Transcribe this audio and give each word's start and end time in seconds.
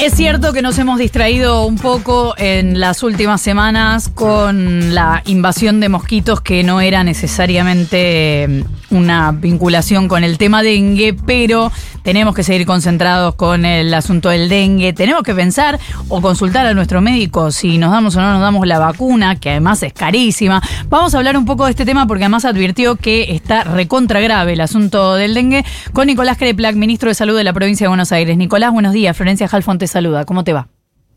Es 0.00 0.14
cierto 0.14 0.52
que 0.52 0.62
nos 0.62 0.78
hemos 0.78 1.00
distraído 1.00 1.66
un 1.66 1.74
poco 1.74 2.32
en 2.38 2.78
las 2.78 3.02
últimas 3.02 3.40
semanas 3.40 4.08
con 4.08 4.94
la 4.94 5.24
invasión 5.26 5.80
de 5.80 5.88
mosquitos 5.88 6.40
que 6.40 6.62
no 6.62 6.80
era 6.80 7.02
necesariamente 7.02 8.44
eh, 8.44 8.64
una 8.90 9.32
vinculación 9.32 10.06
con 10.06 10.22
el 10.22 10.38
tema 10.38 10.62
dengue, 10.62 11.14
pero 11.26 11.72
tenemos 12.04 12.32
que 12.36 12.44
seguir 12.44 12.64
concentrados 12.64 13.34
con 13.34 13.64
el 13.64 13.92
asunto 13.92 14.28
del 14.28 14.48
dengue. 14.48 14.92
Tenemos 14.92 15.24
que 15.24 15.34
pensar 15.34 15.80
o 16.08 16.20
consultar 16.20 16.64
a 16.66 16.74
nuestro 16.74 17.00
médico 17.00 17.50
si 17.50 17.76
nos 17.76 17.90
damos 17.90 18.14
o 18.14 18.20
no 18.20 18.32
nos 18.32 18.40
damos 18.40 18.68
la 18.68 18.78
vacuna, 18.78 19.34
que 19.34 19.50
además 19.50 19.82
es 19.82 19.92
carísima. 19.92 20.62
Vamos 20.88 21.12
a 21.12 21.18
hablar 21.18 21.36
un 21.36 21.44
poco 21.44 21.64
de 21.64 21.72
este 21.72 21.84
tema 21.84 22.06
porque 22.06 22.22
además 22.22 22.44
advirtió 22.44 22.94
que 22.94 23.34
está 23.34 23.64
recontra 23.64 24.20
grave 24.20 24.52
el 24.52 24.60
asunto 24.60 25.16
del 25.16 25.34
dengue 25.34 25.64
con 25.92 26.06
Nicolás 26.06 26.38
Creplac, 26.38 26.76
ministro 26.76 27.08
de 27.08 27.14
Salud 27.14 27.36
de 27.36 27.42
la 27.42 27.52
provincia 27.52 27.84
de 27.86 27.88
Buenos 27.88 28.12
Aires. 28.12 28.36
Nicolás, 28.36 28.72
buenos 28.72 28.92
días. 28.92 29.16
Florencia 29.16 29.48
Jalfón 29.48 29.78
te 29.78 29.87
saluda. 29.88 30.24
¿Cómo 30.24 30.44
te 30.44 30.52
va? 30.52 30.68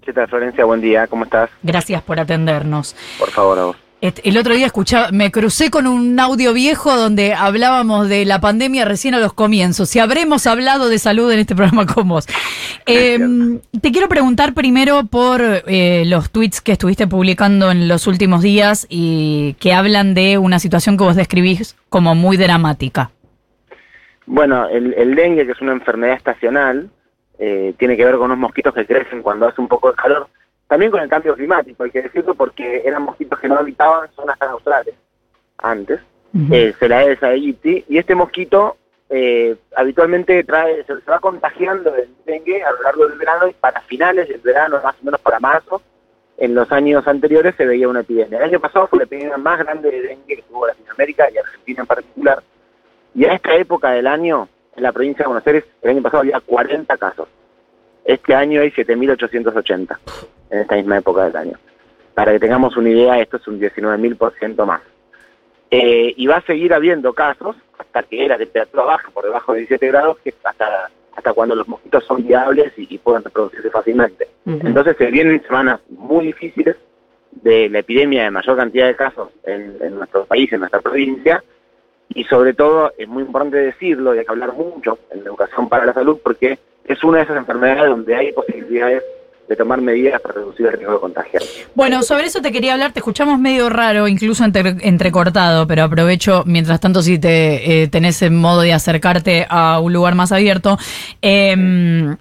¿Qué 0.02 0.14
tal, 0.14 0.28
Florencia? 0.28 0.66
Buen 0.66 0.82
día. 0.82 1.08
¿Cómo 1.08 1.26
estás? 1.26 1.50
Gracias 1.62 2.02
por 2.02 2.20
atendernos. 2.20 2.96
Por 3.20 3.30
favor, 3.30 3.60
a 3.60 3.64
vos. 3.66 3.78
El 4.02 4.36
otro 4.38 4.56
día 4.56 4.66
escuchaba, 4.66 5.12
me 5.12 5.32
crucé 5.32 5.70
con 5.70 5.86
un 5.86 6.20
audio 6.20 6.54
viejo 6.54 6.96
donde 6.96 7.36
hablábamos 7.36 8.10
de 8.10 8.26
la 8.26 8.42
pandemia 8.42 8.84
recién 8.84 9.14
a 9.14 9.20
los 9.20 9.34
comienzos. 9.34 9.90
Si 9.90 10.00
habremos 10.00 10.48
hablado 10.48 10.90
de 10.90 10.98
salud 10.98 11.32
en 11.32 11.38
este 11.38 11.56
programa 11.56 11.86
con 11.86 12.08
vos. 12.08 12.26
Eh, 12.88 13.20
te 13.80 13.92
quiero 13.92 14.10
preguntar 14.10 14.56
primero 14.56 15.06
por 15.06 15.40
eh, 15.44 16.04
los 16.08 16.32
tweets 16.32 16.62
que 16.62 16.72
estuviste 16.72 17.06
publicando 17.06 17.70
en 17.70 17.88
los 17.88 18.08
últimos 18.08 18.42
días 18.42 18.88
y 18.90 19.56
que 19.60 19.72
hablan 19.72 20.16
de 20.16 20.40
una 20.40 20.58
situación 20.58 20.98
que 20.98 21.04
vos 21.04 21.16
describís 21.16 21.76
como 21.90 22.16
muy 22.16 22.38
dramática. 22.38 23.12
Bueno, 24.26 24.68
el, 24.68 24.96
el 24.96 25.14
dengue, 25.14 25.46
que 25.46 25.52
es 25.52 25.62
una 25.62 25.74
enfermedad 25.74 26.16
estacional, 26.16 26.90
eh, 27.44 27.74
tiene 27.76 27.98
que 27.98 28.06
ver 28.06 28.18
con 28.18 28.26
unos 28.26 28.38
mosquitos 28.38 28.72
que 28.72 28.86
crecen 28.86 29.24
cuando 29.24 29.48
hace 29.48 29.60
un 29.60 29.68
poco 29.68 29.90
de 29.90 29.96
calor. 29.96 30.28
También 30.68 30.92
con 30.92 31.02
el 31.02 31.10
cambio 31.10 31.34
climático, 31.34 31.84
hay 31.84 31.90
que 31.90 32.04
decirlo, 32.04 32.36
porque 32.36 32.84
eran 32.86 33.02
mosquitos 33.02 33.40
que 33.40 33.48
no 33.48 33.58
habitaban 33.58 34.12
zonas 34.12 34.38
tan 34.38 34.50
australes 34.50 34.94
antes. 35.58 36.00
eh, 36.52 36.74
se 36.80 36.88
la 36.88 37.04
es 37.04 37.22
aegypti, 37.24 37.84
y 37.90 37.98
este 37.98 38.14
mosquito 38.14 38.78
eh, 39.10 39.56
habitualmente 39.76 40.44
trae, 40.44 40.84
se, 40.84 41.02
se 41.02 41.12
va 41.12 41.20
contagiando 41.20 41.90
del 41.92 42.10
dengue 42.28 42.64
a 42.64 42.72
lo 42.74 42.84
largo 42.84 43.08
del 43.08 43.18
verano 43.18 43.48
y 43.48 43.54
para 43.54 43.82
finales 43.82 44.30
del 44.30 44.40
verano, 44.42 44.80
más 44.84 44.96
o 45.02 45.04
menos 45.06 45.20
para 45.20 45.40
marzo, 45.40 45.82
en 46.38 46.54
los 46.54 46.72
años 46.72 47.08
anteriores 47.08 47.56
se 47.56 47.66
veía 47.66 47.90
una 47.90 48.02
epidemia. 48.02 48.38
El 48.38 48.46
año 48.46 48.60
pasado 48.60 48.86
fue 48.86 49.00
la 49.00 49.06
epidemia 49.06 49.38
más 49.38 49.58
grande 49.58 49.90
de 49.90 50.02
dengue 50.04 50.36
que 50.36 50.44
tuvo 50.44 50.68
Latinoamérica 50.68 51.28
y 51.32 51.40
Argentina 51.40 51.82
en 51.82 51.88
particular. 51.88 52.44
Y 53.16 53.26
a 53.26 53.34
esta 53.34 53.56
época 53.56 53.90
del 53.90 54.06
año, 54.06 54.48
en 54.76 54.84
la 54.84 54.92
provincia 54.92 55.24
de 55.24 55.28
Buenos 55.28 55.48
Aires, 55.48 55.66
el 55.82 55.90
año 55.92 56.02
pasado 56.02 56.22
había 56.22 56.40
40 56.40 56.98
casos. 56.98 57.28
Este 58.06 58.34
año 58.34 58.62
hay 58.62 58.72
7.880 58.72 59.98
en 60.50 60.60
esta 60.60 60.76
misma 60.76 60.98
época 60.98 61.26
del 61.26 61.36
año. 61.36 61.58
Para 62.14 62.32
que 62.34 62.40
tengamos 62.40 62.76
una 62.78 62.90
idea, 62.90 63.20
esto 63.20 63.38
es 63.38 63.48
un 63.48 63.60
19.000% 63.60 64.66
más. 64.66 64.82
Eh, 65.70 66.14
y 66.18 66.28
va 66.28 66.38
a 66.38 66.46
seguir 66.46 66.74
habiendo 66.74 67.14
casos 67.14 67.56
hasta 67.78 68.04
que 68.04 68.28
la 68.28 68.38
temperatura 68.38 68.84
baja 68.84 69.10
por 69.12 69.24
debajo 69.24 69.54
de 69.54 69.60
17 69.60 69.88
grados, 69.88 70.18
que 70.24 70.34
hasta, 70.44 70.90
hasta 71.16 71.34
cuando 71.34 71.56
los 71.56 71.68
mosquitos 71.68 72.04
son 72.06 72.26
viables 72.28 72.74
y, 72.78 72.88
y 72.90 72.98
pueden 72.98 73.24
reproducirse 73.24 73.70
fácilmente. 73.70 74.28
Entonces 74.46 74.98
se 74.98 75.06
vienen 75.06 75.42
semanas 75.44 75.80
muy 75.90 76.26
difíciles 76.28 76.76
de 77.32 77.70
la 77.70 77.80
epidemia 77.80 78.24
de 78.24 78.32
mayor 78.32 78.58
cantidad 78.58 78.88
de 78.88 78.96
casos 78.96 79.30
en, 79.46 79.78
en 79.80 79.96
nuestro 79.96 80.26
país, 80.26 80.52
en 80.52 80.60
nuestra 80.60 80.82
provincia, 80.82 81.42
y 82.14 82.24
sobre 82.26 82.54
todo 82.54 82.92
es 82.98 83.08
muy 83.08 83.24
importante 83.24 83.58
decirlo 83.58 84.14
y 84.16 84.20
hay 84.20 84.26
que 84.26 84.32
hablar 84.32 84.54
mucho 84.54 85.00
en 85.12 85.20
la 85.24 85.30
educación 85.30 85.70
para 85.70 85.86
la 85.86 85.94
salud 85.94 86.18
porque 86.24 86.60
es 86.86 87.04
una 87.04 87.20
de 87.20 87.24
esas 87.24 87.38
enfermedades 87.38 87.90
donde 87.90 88.16
hay 88.16 88.32
posibilidades 88.32 89.04
de 89.48 89.56
tomar 89.58 89.82
medidas 89.82 90.22
para 90.22 90.36
reducir 90.36 90.66
el 90.68 90.74
riesgo 90.74 90.94
de 90.94 91.00
contagiar. 91.00 91.44
Bueno, 91.76 92.04
sobre 92.04 92.26
eso 92.26 92.42
te 92.42 92.54
quería 92.54 92.74
hablar, 92.74 92.94
te 92.94 93.00
escuchamos 93.00 93.38
medio 93.38 93.70
raro, 93.70 94.08
incluso 94.08 94.46
entre- 94.46 94.78
entrecortado, 94.82 95.68
pero 95.68 95.84
aprovecho, 95.84 96.44
mientras 96.46 96.80
tanto, 96.80 97.02
si 97.02 97.20
te 97.20 97.84
eh, 97.84 97.88
tenés 97.90 98.22
en 98.22 98.38
modo 98.38 98.62
de 98.62 98.72
acercarte 98.72 99.46
a 99.50 99.80
un 99.82 99.92
lugar 99.92 100.16
más 100.16 100.32
abierto. 100.32 100.78
Em, 101.22 102.16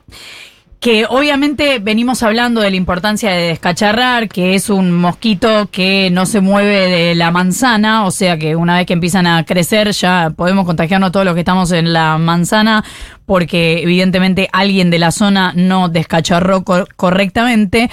que 0.80 1.04
obviamente 1.06 1.78
venimos 1.78 2.22
hablando 2.22 2.62
de 2.62 2.70
la 2.70 2.76
importancia 2.76 3.30
de 3.30 3.48
descacharrar, 3.48 4.28
que 4.30 4.54
es 4.54 4.70
un 4.70 4.90
mosquito 4.92 5.68
que 5.70 6.08
no 6.10 6.24
se 6.24 6.40
mueve 6.40 6.88
de 6.88 7.14
la 7.14 7.30
manzana, 7.30 8.06
o 8.06 8.10
sea 8.10 8.38
que 8.38 8.56
una 8.56 8.78
vez 8.78 8.86
que 8.86 8.94
empiezan 8.94 9.26
a 9.26 9.44
crecer 9.44 9.90
ya 9.90 10.30
podemos 10.34 10.64
contagiarnos 10.64 11.12
todos 11.12 11.26
los 11.26 11.34
que 11.34 11.40
estamos 11.40 11.70
en 11.72 11.92
la 11.92 12.16
manzana, 12.16 12.82
porque 13.26 13.82
evidentemente 13.82 14.48
alguien 14.52 14.90
de 14.90 14.98
la 14.98 15.10
zona 15.10 15.52
no 15.54 15.90
descacharró 15.90 16.64
cor- 16.64 16.88
correctamente. 16.96 17.90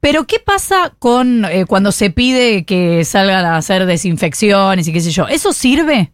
Pero 0.00 0.24
¿qué 0.24 0.38
pasa 0.40 0.94
con 0.98 1.44
eh, 1.44 1.66
cuando 1.68 1.92
se 1.92 2.10
pide 2.10 2.64
que 2.64 3.04
salgan 3.04 3.44
a 3.44 3.56
hacer 3.56 3.84
desinfecciones 3.84 4.88
y 4.88 4.92
qué 4.92 5.00
sé 5.00 5.10
yo? 5.10 5.28
¿Eso 5.28 5.52
sirve? 5.52 6.12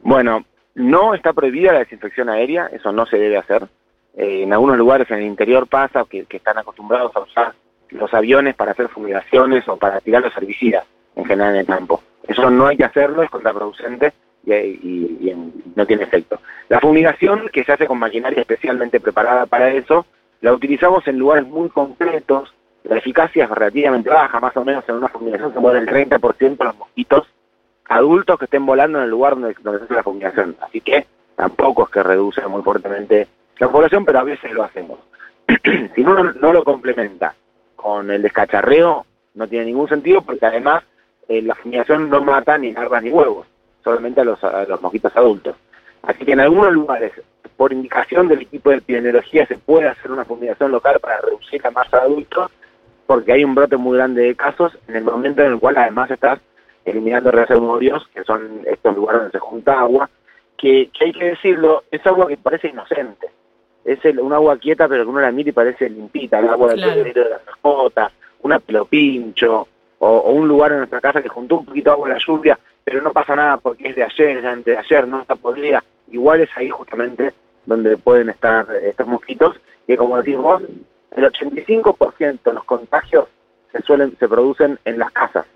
Bueno, 0.00 0.46
no 0.74 1.14
está 1.14 1.34
prohibida 1.34 1.74
la 1.74 1.80
desinfección 1.80 2.30
aérea, 2.30 2.70
eso 2.72 2.90
no 2.90 3.04
se 3.04 3.18
debe 3.18 3.36
hacer. 3.36 3.68
Eh, 4.16 4.42
en 4.42 4.52
algunos 4.52 4.76
lugares 4.76 5.10
en 5.10 5.18
el 5.18 5.26
interior 5.26 5.66
pasa 5.66 6.04
que, 6.08 6.24
que 6.26 6.38
están 6.38 6.58
acostumbrados 6.58 7.14
a 7.14 7.20
usar 7.20 7.54
los 7.90 8.12
aviones 8.14 8.54
para 8.54 8.72
hacer 8.72 8.88
fumigaciones 8.88 9.66
o 9.68 9.76
para 9.76 10.00
tirar 10.00 10.22
los 10.22 10.36
herbicidas 10.36 10.84
en 11.16 11.24
general 11.24 11.54
en 11.54 11.60
el 11.60 11.66
campo. 11.66 12.02
Eso 12.26 12.50
no 12.50 12.66
hay 12.66 12.76
que 12.76 12.84
hacerlo, 12.84 13.22
es 13.22 13.30
contraproducente 13.30 14.12
y, 14.46 15.32
no 15.74 15.86
tiene 15.86 16.04
efecto. 16.04 16.40
La 16.68 16.80
fumigación, 16.80 17.48
que 17.52 17.64
se 17.64 17.72
hace 17.72 17.86
con 17.86 17.98
maquinaria 17.98 18.40
especialmente 18.40 19.00
preparada 19.00 19.46
para 19.46 19.70
eso, 19.72 20.06
la 20.40 20.52
utilizamos 20.52 21.06
en 21.06 21.18
lugares 21.18 21.46
muy 21.46 21.68
concretos. 21.68 22.52
La 22.84 22.96
eficacia 22.96 23.44
es 23.44 23.50
relativamente 23.50 24.10
baja, 24.10 24.40
más 24.40 24.56
o 24.56 24.64
menos 24.64 24.84
en 24.88 24.96
una 24.96 25.08
fumigación 25.08 25.52
se 25.52 25.60
muere 25.60 25.80
el 25.80 25.86
30% 25.86 26.56
de 26.56 26.64
los 26.64 26.76
mosquitos 26.76 27.26
adultos 27.88 28.38
que 28.38 28.44
estén 28.44 28.64
volando 28.64 28.98
en 28.98 29.04
el 29.04 29.10
lugar 29.10 29.34
donde, 29.34 29.54
donde 29.62 29.80
se 29.80 29.84
hace 29.86 29.94
la 29.94 30.02
fumigación. 30.02 30.56
Así 30.60 30.80
que 30.80 31.06
tampoco 31.36 31.84
es 31.84 31.90
que 31.90 32.02
reduce 32.02 32.46
muy 32.46 32.62
fuertemente 32.62 33.26
la 33.60 33.68
población, 33.68 34.04
pero 34.04 34.18
a 34.20 34.24
veces 34.24 34.52
lo 34.52 34.64
hacemos. 34.64 34.98
si 35.94 36.00
uno 36.00 36.32
no, 36.32 36.52
lo 36.52 36.64
complementa 36.64 37.34
con 37.76 38.10
el 38.10 38.22
descacharreo, 38.22 39.06
no 39.34 39.46
tiene 39.46 39.66
ningún 39.66 39.88
sentido 39.88 40.22
porque 40.22 40.46
además 40.46 40.82
eh, 41.28 41.42
la 41.42 41.54
fumigación 41.54 42.08
no 42.10 42.22
mata 42.22 42.58
ni 42.58 42.72
larvas 42.72 43.02
ni 43.02 43.10
huevos, 43.10 43.46
solamente 43.84 44.22
a 44.22 44.24
los, 44.24 44.42
a 44.42 44.64
los 44.64 44.80
mosquitos 44.80 45.14
adultos. 45.14 45.56
Así 46.02 46.24
que 46.24 46.32
en 46.32 46.40
algunos 46.40 46.72
lugares, 46.72 47.12
por 47.56 47.72
indicación 47.72 48.28
del 48.28 48.42
equipo 48.42 48.70
de 48.70 48.76
epidemiología, 48.76 49.46
se 49.46 49.58
puede 49.58 49.88
hacer 49.88 50.10
una 50.10 50.24
fumigación 50.24 50.72
local 50.72 50.98
para 51.00 51.20
reducir 51.20 51.62
la 51.62 51.70
masa 51.70 51.98
de 51.98 52.04
adultos, 52.04 52.50
porque 53.06 53.32
hay 53.32 53.44
un 53.44 53.54
brote 53.54 53.76
muy 53.76 53.98
grande 53.98 54.22
de 54.22 54.34
casos 54.34 54.76
en 54.88 54.96
el 54.96 55.04
momento 55.04 55.42
en 55.42 55.52
el 55.52 55.58
cual 55.58 55.76
además 55.76 56.10
estás 56.10 56.40
eliminando 56.86 57.30
reservorios, 57.30 58.08
que 58.14 58.24
son 58.24 58.62
estos 58.64 58.96
lugares 58.96 59.20
donde 59.22 59.32
se 59.32 59.38
junta 59.38 59.80
agua, 59.80 60.08
que, 60.56 60.90
que 60.96 61.04
hay 61.04 61.12
que 61.12 61.24
decirlo, 61.26 61.84
es 61.90 62.06
agua 62.06 62.26
que 62.28 62.38
parece 62.38 62.68
inocente. 62.68 63.28
Es 63.92 64.04
el- 64.04 64.20
un 64.20 64.32
agua 64.32 64.56
quieta, 64.58 64.86
pero 64.88 65.02
que 65.04 65.10
uno 65.10 65.20
la 65.20 65.32
mira 65.32 65.48
y 65.50 65.52
parece 65.52 65.88
limpita, 65.90 66.38
el 66.38 66.48
agua 66.48 66.68
del 66.70 66.80
Claro. 66.82 67.02
de 67.02 67.30
las 67.30 67.44
mascotas, 67.46 68.12
una 68.42 68.58
pelopincho, 68.60 69.66
o, 69.98 70.08
o 70.08 70.30
un 70.32 70.46
lugar 70.48 70.72
en 70.72 70.78
nuestra 70.78 71.00
casa 71.00 71.20
que 71.22 71.28
juntó 71.28 71.56
un 71.58 71.66
poquito 71.66 71.90
de 71.90 71.94
agua 71.94 72.08
en 72.08 72.14
la 72.14 72.20
lluvia, 72.24 72.58
pero 72.84 73.02
no 73.02 73.12
pasa 73.12 73.34
nada 73.36 73.56
porque 73.56 73.88
es 73.88 73.96
de 73.96 74.04
ayer, 74.04 74.36
es 74.38 74.42
de 74.42 74.48
antes 74.48 74.74
de 74.74 74.78
ayer, 74.78 75.08
no 75.08 75.20
está 75.22 75.34
podrida. 75.36 75.82
Igual 76.10 76.40
es 76.40 76.50
ahí 76.56 76.68
justamente 76.70 77.32
donde 77.66 77.96
pueden 77.96 78.28
estar 78.30 78.66
eh, 78.74 78.90
estos 78.90 79.06
mosquitos, 79.06 79.56
que 79.86 79.96
como 79.96 80.16
decís 80.18 80.36
vos, 80.36 80.62
el 81.16 81.24
85% 81.24 82.42
de 82.44 82.52
los 82.54 82.64
contagios 82.64 83.26
se 83.72 83.82
suelen 83.82 84.16
se 84.18 84.28
producen 84.28 84.78
en 84.84 84.98
las 84.98 85.10
casas. 85.10 85.46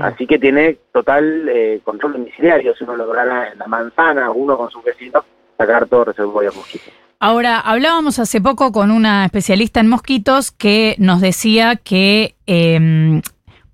Así 0.00 0.24
que 0.26 0.38
tiene 0.38 0.76
total 0.92 1.48
eh, 1.48 1.80
control 1.82 2.12
domiciliario. 2.12 2.76
Si 2.76 2.84
uno 2.84 2.94
lograra 2.96 3.48
en 3.50 3.58
la 3.58 3.66
manzana, 3.66 4.30
uno 4.30 4.56
con 4.56 4.70
sus 4.70 4.84
vecinos, 4.84 5.24
sacar 5.58 5.86
todo 5.88 6.04
reservorio 6.04 6.50
de 6.50 6.56
mosquitos. 6.56 6.92
Ahora, 7.22 7.60
hablábamos 7.60 8.18
hace 8.18 8.40
poco 8.40 8.72
con 8.72 8.90
una 8.90 9.26
especialista 9.26 9.80
en 9.80 9.88
mosquitos 9.88 10.50
que 10.50 10.96
nos 10.98 11.20
decía 11.20 11.76
que, 11.76 12.34
eh, 12.46 13.20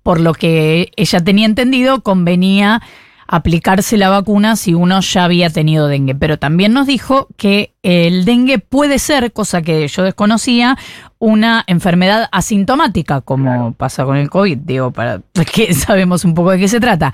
por 0.03 0.19
lo 0.19 0.33
que 0.33 0.91
ella 0.97 1.23
tenía 1.23 1.45
entendido, 1.45 2.01
convenía 2.03 2.81
aplicarse 3.25 3.97
la 3.97 4.09
vacuna 4.09 4.57
si 4.57 4.73
uno 4.73 4.99
ya 4.99 5.23
había 5.23 5.49
tenido 5.49 5.87
dengue. 5.87 6.13
Pero 6.13 6.37
también 6.37 6.73
nos 6.73 6.87
dijo 6.87 7.29
que 7.37 7.73
el 7.83 8.25
dengue 8.25 8.59
puede 8.59 8.99
ser, 8.99 9.31
cosa 9.31 9.61
que 9.61 9.87
yo 9.87 10.03
desconocía, 10.03 10.77
una 11.17 11.63
enfermedad 11.67 12.27
asintomática, 12.33 13.21
como 13.21 13.71
pasa 13.73 14.03
con 14.03 14.17
el 14.17 14.29
COVID, 14.29 14.57
digo, 14.57 14.91
para 14.91 15.21
que 15.53 15.73
sabemos 15.73 16.25
un 16.25 16.33
poco 16.33 16.51
de 16.51 16.59
qué 16.59 16.67
se 16.67 16.81
trata. 16.81 17.13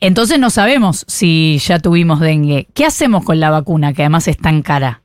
Entonces 0.00 0.38
no 0.38 0.50
sabemos 0.50 1.06
si 1.08 1.58
ya 1.64 1.78
tuvimos 1.78 2.20
dengue. 2.20 2.68
¿Qué 2.74 2.84
hacemos 2.84 3.24
con 3.24 3.40
la 3.40 3.48
vacuna, 3.48 3.94
que 3.94 4.02
además 4.02 4.28
es 4.28 4.36
tan 4.36 4.60
cara? 4.60 5.01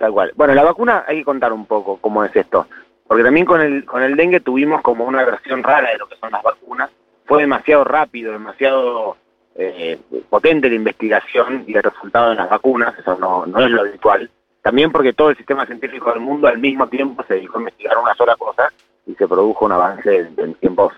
Tal 0.00 0.12
cual. 0.12 0.32
Bueno, 0.34 0.54
la 0.54 0.64
vacuna 0.64 1.04
hay 1.06 1.18
que 1.18 1.24
contar 1.24 1.52
un 1.52 1.66
poco 1.66 1.98
cómo 1.98 2.24
es 2.24 2.34
esto. 2.34 2.66
Porque 3.06 3.22
también 3.22 3.44
con 3.44 3.60
el, 3.60 3.84
con 3.84 4.02
el 4.02 4.16
dengue 4.16 4.40
tuvimos 4.40 4.80
como 4.80 5.04
una 5.04 5.22
versión 5.24 5.62
rara 5.62 5.90
de 5.90 5.98
lo 5.98 6.08
que 6.08 6.16
son 6.16 6.32
las 6.32 6.42
vacunas. 6.42 6.88
Fue 7.26 7.42
demasiado 7.42 7.84
rápido, 7.84 8.32
demasiado 8.32 9.18
eh, 9.56 9.98
potente 10.30 10.70
la 10.70 10.76
investigación 10.76 11.64
y 11.66 11.76
el 11.76 11.82
resultado 11.82 12.30
de 12.30 12.36
las 12.36 12.48
vacunas, 12.48 12.98
eso 12.98 13.14
no, 13.18 13.44
no 13.44 13.60
es 13.60 13.70
lo 13.70 13.82
habitual. 13.82 14.30
también 14.62 14.90
porque 14.90 15.12
todo 15.12 15.28
el 15.28 15.36
sistema 15.36 15.66
científico 15.66 16.10
del 16.10 16.20
mundo 16.20 16.48
al 16.48 16.56
mismo 16.56 16.88
tiempo 16.88 17.22
se 17.28 17.34
dedicó 17.34 17.58
a 17.58 17.60
investigar 17.60 17.98
una 17.98 18.14
sola 18.14 18.36
cosa 18.36 18.72
y 19.06 19.14
se 19.16 19.28
produjo 19.28 19.66
un 19.66 19.72
avance 19.72 20.30
en, 20.34 20.54
tiempos 20.54 20.94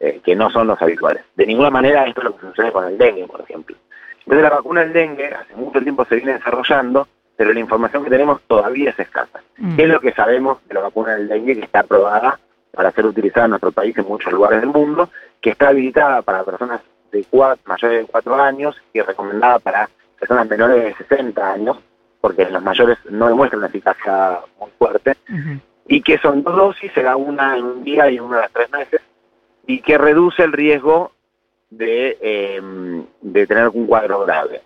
eh, 0.00 0.20
que 0.24 0.34
no 0.34 0.48
son 0.48 0.66
los 0.66 0.80
habituales. 0.80 1.24
De 1.34 1.44
ninguna 1.44 1.68
manera 1.68 2.06
esto 2.06 2.22
es 2.22 2.24
lo 2.24 2.36
que 2.36 2.46
sucede 2.46 2.72
con 2.72 2.86
el 2.86 2.96
dengue, 2.96 3.26
por 3.26 3.42
ejemplo. 3.42 3.76
Entonces 4.20 4.42
la 4.42 4.56
vacuna 4.56 4.80
del 4.80 4.94
dengue 4.94 5.34
hace 5.34 5.54
mucho 5.56 5.82
tiempo 5.82 6.06
se 6.06 6.16
viene 6.16 6.32
desarrollando, 6.32 7.06
pero 7.36 7.52
la 7.52 7.60
información 7.60 8.04
que 8.04 8.10
tenemos 8.10 8.40
todavía 8.42 8.90
es 8.90 8.98
escasa. 8.98 9.40
Mm. 9.58 9.76
¿Qué 9.76 9.82
es 9.82 9.88
lo 9.88 10.00
que 10.00 10.12
sabemos 10.12 10.58
de 10.66 10.74
la 10.74 10.80
vacuna 10.80 11.14
del 11.14 11.28
dengue 11.28 11.54
que 11.54 11.64
está 11.64 11.80
aprobada 11.80 12.38
para 12.72 12.92
ser 12.92 13.06
utilizada 13.06 13.46
en 13.46 13.50
nuestro 13.50 13.72
país 13.72 13.96
en 13.96 14.06
muchos 14.06 14.32
lugares 14.32 14.60
del 14.60 14.70
mundo, 14.70 15.08
que 15.40 15.50
está 15.50 15.68
habilitada 15.68 16.22
para 16.22 16.44
personas 16.44 16.80
de 17.10 17.24
cuatro, 17.28 17.62
mayores 17.66 18.06
de 18.06 18.12
4 18.12 18.34
años 18.42 18.76
y 18.92 19.00
recomendada 19.00 19.58
para 19.58 19.88
personas 20.18 20.48
menores 20.48 20.84
de 20.84 20.94
60 20.94 21.52
años, 21.52 21.78
porque 22.20 22.48
los 22.50 22.62
mayores 22.62 22.98
no 23.08 23.28
demuestran 23.28 23.60
una 23.60 23.68
eficacia 23.68 24.40
muy 24.58 24.70
fuerte, 24.78 25.16
y 25.88 26.02
que 26.02 26.18
son 26.18 26.42
dos 26.42 26.56
dosis, 26.56 26.92
se 26.92 27.02
da 27.02 27.16
una 27.16 27.56
en 27.56 27.64
un 27.64 27.84
día 27.84 28.10
y 28.10 28.18
una 28.18 28.38
a 28.38 28.42
los 28.42 28.52
tres 28.52 28.70
meses, 28.70 29.00
y 29.66 29.80
que 29.80 29.96
reduce 29.96 30.42
el 30.42 30.52
riesgo 30.52 31.12
de, 31.70 32.18
eh, 32.20 32.60
de 33.20 33.46
tener 33.46 33.68
un 33.68 33.86
cuadro 33.86 34.24
grave. 34.24 34.62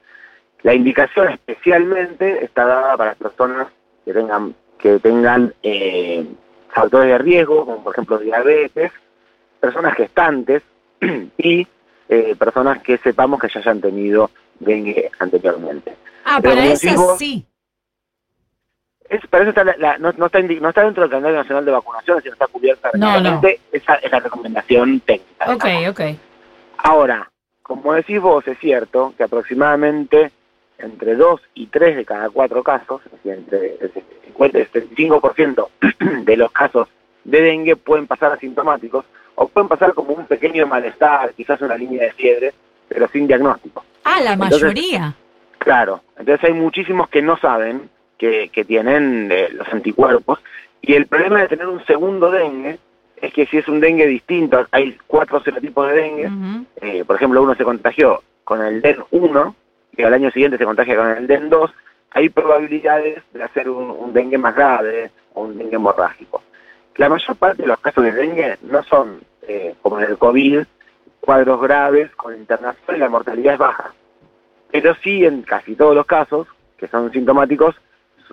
La 0.63 0.75
indicación 0.75 1.29
especialmente 1.31 2.45
está 2.45 2.65
dada 2.67 2.97
para 2.97 3.15
personas 3.15 3.69
que 4.05 4.13
tengan 4.13 4.55
que 4.79 4.99
tengan 4.99 5.55
eh, 5.63 6.27
factores 6.71 7.09
de 7.11 7.19
riesgo, 7.19 7.67
como 7.67 7.85
por 7.85 7.93
ejemplo 7.95 8.19
diabetes, 8.19 8.91
personas 9.61 9.95
gestantes 9.95 10.63
y 11.39 11.67
eh, 12.09 12.35
personas 12.39 12.83
que 12.83 12.97
sepamos 12.99 13.39
que 13.41 13.49
ya 13.49 13.61
hayan 13.61 13.81
tenido 13.81 14.31
dengue 14.59 15.11
anteriormente. 15.19 15.97
Ah, 16.25 16.39
Pero 16.43 16.55
para 16.57 16.67
esas 16.67 17.19
sí. 17.19 17.45
Es, 19.09 19.27
para 19.27 19.43
eso 19.43 19.49
está 19.51 19.65
la- 19.65 19.77
la- 19.77 19.99
no, 19.99 20.13
no 20.13 20.27
está 20.27 20.39
indi- 20.41 20.61
no 20.61 20.69
está 20.69 20.85
dentro 20.85 21.03
del 21.03 21.11
calendario 21.11 21.39
nacional 21.39 21.65
de 21.65 21.73
vacunación, 21.73 22.23
sino 22.23 22.33
está 22.35 22.47
cubierta 22.47 22.91
No, 22.95 23.11
realmente. 23.11 23.61
Esa 23.73 23.95
es 23.97 24.11
la 24.13 24.21
recomendación 24.21 25.01
técnica. 25.01 25.53
Ok, 25.53 25.65
ok. 25.91 26.01
Ahora, 26.79 27.31
como 27.63 27.93
decís 27.95 28.21
vos, 28.21 28.47
es 28.47 28.59
cierto 28.61 29.13
que 29.17 29.25
aproximadamente 29.25 30.31
entre 30.83 31.15
2 31.17 31.41
y 31.55 31.67
3 31.67 31.97
de 31.97 32.05
cada 32.05 32.31
4 32.31 32.63
casos, 32.63 33.01
es 33.07 33.13
decir, 33.13 33.33
entre 33.33 33.77
el 33.81 33.93
50 34.27 34.59
y 34.59 34.61
el 34.63 34.71
75% 34.73 35.69
de 36.25 36.37
los 36.37 36.51
casos 36.53 36.89
de 37.25 37.41
dengue 37.41 37.77
pueden 37.77 38.07
pasar 38.07 38.33
asintomáticos 38.33 39.05
o 39.35 39.49
pueden 39.49 39.69
pasar 39.69 39.95
como 39.95 40.15
un 40.15 40.27
pequeño 40.27 40.67
malestar, 40.67 41.33
quizás 41.35 41.61
una 41.63 41.77
línea 41.77 42.05
de 42.05 42.13
fiebre, 42.13 42.53
pero 42.89 43.09
sin 43.09 43.27
diagnóstico. 43.27 43.85
Ah, 44.05 44.21
la 44.23 44.33
Entonces- 44.33 44.63
mayoría. 44.63 45.15
Claro, 45.59 46.01
entonces 46.19 46.43
hay 46.49 46.55
muchísimos 46.55 47.09
que 47.11 47.21
no 47.21 47.37
saben 47.37 47.91
que, 48.17 48.49
que 48.49 48.65
tienen 48.65 49.29
eh, 49.31 49.49
los 49.53 49.69
anticuerpos 49.69 50.39
y 50.81 50.95
el 50.95 51.07
problema 51.07 51.43
de 51.43 51.49
tener 51.49 51.67
un 51.69 51.85
segundo 51.85 52.31
dengue 52.31 52.79
es 53.21 53.33
que 53.35 53.45
si 53.47 53.59
es 53.59 53.69
un 53.69 53.81
dengue 53.81 54.07
distinto, 54.07 54.67
hay 54.71 54.97
cuatro 55.07 55.43
serotipos 55.43 55.89
de 55.89 55.95
dengue, 55.95 56.31
eh, 56.81 57.05
por 57.05 57.17
ejemplo, 57.17 57.43
uno 57.43 57.55
se 57.55 57.65
contagió 57.65 58.23
con 58.45 58.63
el 58.65 58.81
DEN 58.81 59.05
1 59.11 59.55
al 60.05 60.15
año 60.15 60.31
siguiente 60.31 60.59
se 60.59 60.65
contagia 60.65 60.97
con 60.97 61.09
el 61.11 61.27
DEN 61.27 61.51
2, 61.51 61.71
hay 62.13 62.29
probabilidades 62.29 63.23
de 63.33 63.43
hacer 63.43 63.69
un, 63.69 63.91
un 63.91 64.13
dengue 64.13 64.39
más 64.39 64.55
grave 64.55 65.11
o 65.35 65.43
un 65.43 65.59
dengue 65.59 65.77
hemorrágico. 65.77 66.43
La 66.97 67.09
mayor 67.09 67.37
parte 67.37 67.63
de 67.63 67.69
los 67.69 67.81
casos 67.81 68.05
de 68.05 68.13
dengue 68.13 68.59
no 68.63 68.83
son, 68.83 69.21
eh, 69.49 69.75
como 69.81 70.01
en 70.01 70.11
el 70.11 70.19
COVID, 70.19 70.65
cuadros 71.21 71.61
graves 71.61 72.11
con 72.17 72.37
internación 72.37 72.97
y 72.97 72.99
la 72.99 73.09
mortalidad 73.09 73.55
es 73.55 73.59
baja. 73.59 73.95
Pero 74.71 74.95
sí, 75.03 75.25
en 75.25 75.43
casi 75.43 75.75
todos 75.77 75.95
los 75.95 76.07
casos, 76.07 76.47
que 76.77 76.89
son 76.89 77.11
sintomáticos, 77.13 77.75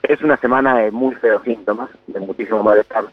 es 0.03 0.21
una 0.21 0.37
semana 0.37 0.77
de 0.79 0.91
muy 0.91 1.15
feos 1.15 1.43
síntomas, 1.43 1.89
de 2.07 2.19
muchísimo 2.19 2.61
malestar. 2.63 3.05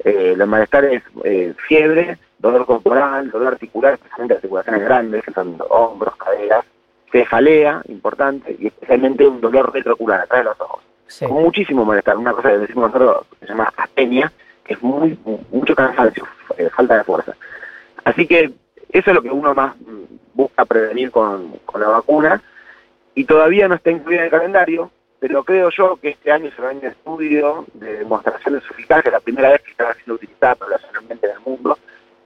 Eh, 0.00 0.34
los 0.36 0.48
malestares, 0.48 1.02
eh, 1.24 1.54
fiebre, 1.68 2.18
dolor 2.38 2.66
corporal, 2.66 3.30
dolor 3.30 3.54
articular, 3.54 3.94
especialmente 3.94 4.34
articulaciones 4.34 4.82
grandes, 4.82 5.24
que 5.24 5.32
son 5.32 5.56
hombros, 5.70 6.16
caderas, 6.16 6.64
cefalea, 7.16 7.82
importante, 7.88 8.56
y 8.58 8.66
especialmente 8.66 9.26
un 9.26 9.40
dolor 9.40 9.72
retroocular, 9.72 10.20
atrás 10.20 10.40
de 10.40 10.44
los 10.44 10.60
ojos. 10.60 10.82
Sí. 11.06 11.24
Con 11.24 11.42
muchísimo 11.42 11.84
malestar, 11.84 12.16
una 12.16 12.32
cosa 12.32 12.50
que 12.50 12.58
decimos 12.58 12.92
nosotros 12.92 13.26
que 13.38 13.46
se 13.46 13.52
llama 13.52 13.72
astenia, 13.76 14.32
que 14.64 14.74
es 14.74 14.82
muy 14.82 15.18
mucho 15.50 15.74
cansancio, 15.74 16.26
eh, 16.58 16.68
falta 16.74 16.98
de 16.98 17.04
fuerza. 17.04 17.34
Así 18.04 18.26
que 18.26 18.52
eso 18.90 19.10
es 19.10 19.14
lo 19.14 19.22
que 19.22 19.30
uno 19.30 19.54
más 19.54 19.74
busca 20.34 20.64
prevenir 20.64 21.10
con, 21.10 21.52
con 21.64 21.80
la 21.80 21.88
vacuna, 21.88 22.42
y 23.14 23.24
todavía 23.24 23.66
no 23.66 23.76
está 23.76 23.90
incluida 23.90 24.20
en 24.20 24.24
el 24.26 24.30
calendario, 24.30 24.90
pero 25.18 25.42
creo 25.42 25.70
yo 25.70 25.96
que 25.96 26.10
este 26.10 26.30
año 26.30 26.50
se 26.54 26.60
va 26.60 26.70
a 26.70 26.72
un 26.72 26.84
estudio 26.84 27.64
de 27.72 27.98
demostración 27.98 28.54
de 28.54 28.60
su 28.60 28.74
eficacia, 28.74 29.10
la 29.10 29.20
primera 29.20 29.50
vez 29.50 29.62
que 29.62 29.70
está 29.70 29.94
siendo 29.94 30.14
utilizada 30.14 30.54
poblacionalmente 30.56 31.26
en 31.26 31.32
el 31.32 31.40
mundo. 31.40 31.78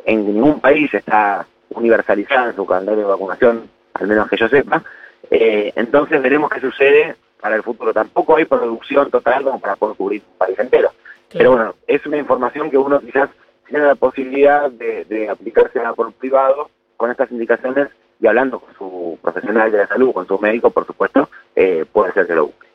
En 0.04 0.26
ningún 0.26 0.60
país 0.60 0.92
está 0.92 1.46
universalizada 1.68 2.50
en 2.50 2.56
su 2.56 2.66
calendario 2.66 3.02
de 3.02 3.08
vacunación, 3.10 3.70
al 4.00 4.08
menos 4.08 4.28
que 4.28 4.36
yo 4.36 4.48
sepa. 4.48 4.82
Eh, 5.30 5.72
entonces 5.76 6.20
veremos 6.22 6.50
qué 6.50 6.60
sucede 6.60 7.16
para 7.40 7.56
el 7.56 7.62
futuro. 7.62 7.92
Tampoco 7.92 8.36
hay 8.36 8.44
producción 8.44 9.10
total 9.10 9.44
como 9.44 9.60
para 9.60 9.76
poder 9.76 9.96
cubrir 9.96 10.22
un 10.30 10.38
país 10.38 10.58
entero. 10.58 10.90
Pero 11.32 11.52
bueno, 11.52 11.74
es 11.86 12.04
una 12.06 12.18
información 12.18 12.70
que 12.70 12.78
uno 12.78 13.00
quizás 13.00 13.30
tiene 13.68 13.84
la 13.84 13.94
posibilidad 13.94 14.70
de, 14.70 15.04
de 15.04 15.28
aplicársela 15.28 15.92
por 15.94 16.12
privado 16.12 16.70
con 16.96 17.10
estas 17.10 17.30
indicaciones 17.30 17.88
y 18.20 18.26
hablando 18.26 18.60
con 18.60 18.74
su 18.76 19.18
profesional 19.22 19.72
de 19.72 19.78
la 19.78 19.86
salud, 19.86 20.12
con 20.12 20.26
su 20.26 20.38
médico, 20.38 20.70
por 20.70 20.86
supuesto, 20.86 21.30
eh, 21.56 21.84
puede 21.90 22.12
ser 22.12 22.26
que 22.26 22.34
lo 22.34 22.46
busque. 22.46 22.66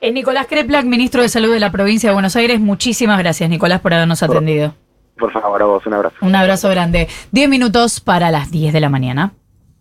Eh, 0.00 0.12
Nicolás 0.12 0.46
Kreplak, 0.46 0.84
ministro 0.84 1.22
de 1.22 1.28
Salud 1.28 1.52
de 1.52 1.60
la 1.60 1.72
provincia 1.72 2.10
de 2.10 2.14
Buenos 2.14 2.36
Aires, 2.36 2.60
muchísimas 2.60 3.18
gracias, 3.18 3.48
Nicolás, 3.48 3.80
por 3.80 3.94
habernos 3.94 4.22
atendido. 4.22 4.74
Por 5.18 5.32
favor, 5.32 5.62
a 5.62 5.66
vos, 5.66 5.86
un 5.86 5.94
abrazo. 5.94 6.16
Un 6.22 6.34
abrazo 6.34 6.68
grande. 6.70 7.08
Diez 7.30 7.48
minutos 7.48 8.00
para 8.00 8.30
las 8.30 8.50
10 8.50 8.72
de 8.72 8.80
la 8.80 8.88
mañana. 8.88 9.32